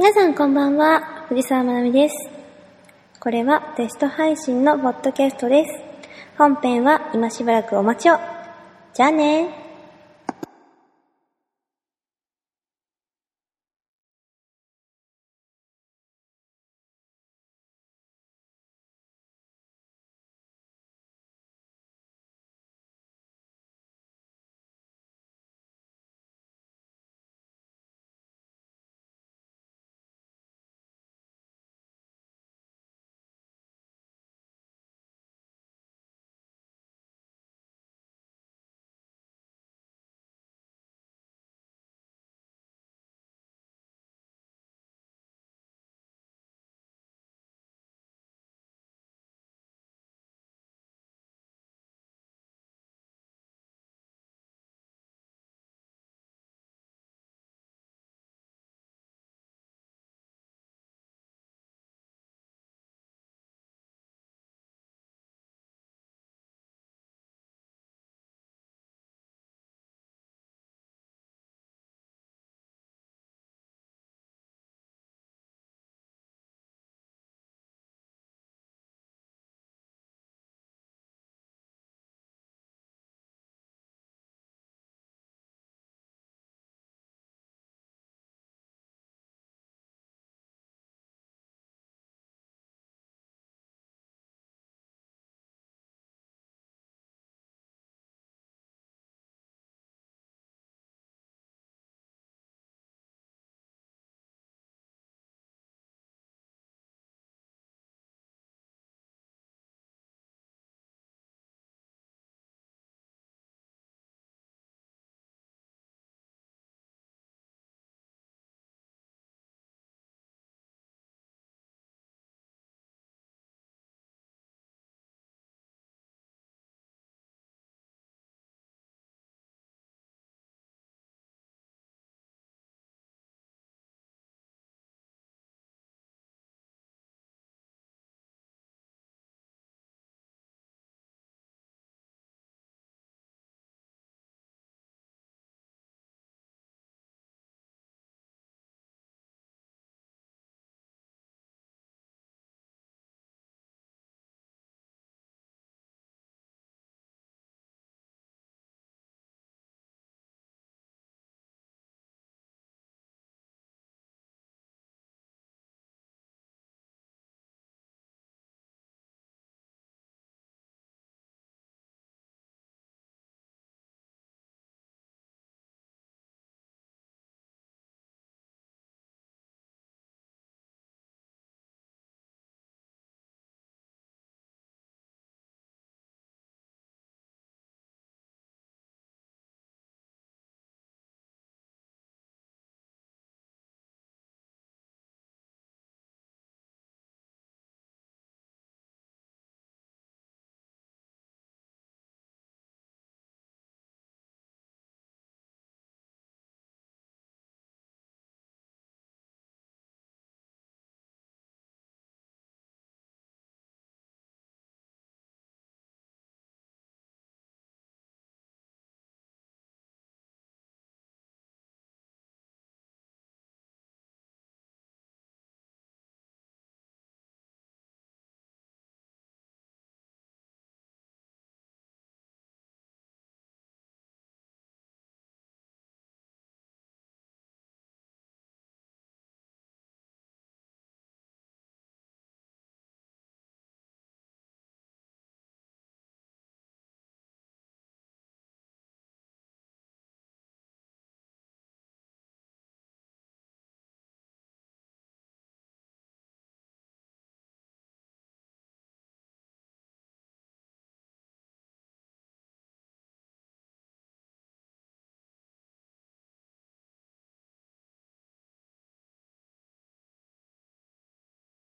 [0.00, 2.14] 皆さんこんばんは、藤沢まなみです。
[3.20, 5.74] これはテスト配信のポッドキャストです。
[6.38, 8.16] 本編は今しばらくお待ちを。
[8.94, 9.69] じゃあね